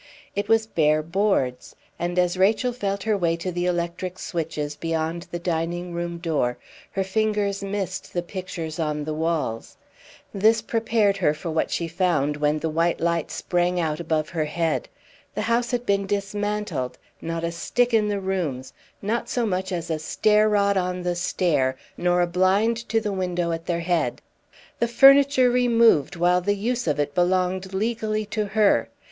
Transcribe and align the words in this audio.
It 0.35 0.47
was 0.49 0.65
bare 0.65 1.03
boards; 1.03 1.75
and 1.99 2.17
as 2.17 2.35
Rachel 2.35 2.73
felt 2.73 3.03
her 3.03 3.15
way 3.15 3.35
to 3.35 3.51
the 3.51 3.67
electric 3.67 4.17
switches, 4.17 4.75
beyond 4.75 5.27
the 5.29 5.37
dining 5.37 5.93
room 5.93 6.17
door, 6.17 6.57
her 6.93 7.03
fingers 7.03 7.61
missed 7.63 8.11
the 8.11 8.23
pictures 8.23 8.79
on 8.79 9.03
the 9.03 9.13
walls. 9.13 9.77
This 10.33 10.59
prepared 10.63 11.17
her 11.17 11.35
for 11.35 11.51
what 11.51 11.69
she 11.69 11.87
found 11.87 12.37
when 12.37 12.57
the 12.57 12.67
white 12.69 12.99
light 12.99 13.29
sprang 13.29 13.79
out 13.79 13.99
above 13.99 14.29
her 14.29 14.45
head. 14.45 14.89
The 15.35 15.43
house 15.43 15.69
had 15.69 15.85
been 15.85 16.07
dismantled; 16.07 16.97
not 17.21 17.43
a 17.43 17.51
stick 17.51 17.93
in 17.93 18.07
the 18.07 18.19
rooms, 18.19 18.73
not 19.03 19.29
so 19.29 19.45
much 19.45 19.71
as 19.71 19.91
a 19.91 19.99
stair 19.99 20.49
rod 20.49 20.77
on 20.77 21.03
the 21.03 21.13
stairs, 21.15 21.75
nor 21.95 22.21
a 22.21 22.27
blind 22.27 22.89
to 22.89 22.99
the 22.99 23.13
window 23.13 23.51
at 23.51 23.67
their 23.67 23.81
head. 23.81 24.19
The 24.79 24.87
furniture 24.87 25.51
removed 25.51 26.15
while 26.15 26.41
the 26.41 26.55
use 26.55 26.87
of 26.87 26.99
it 26.99 27.13
belonged 27.13 27.71
legally 27.71 28.25
to 28.33 28.45
her! 28.47 28.89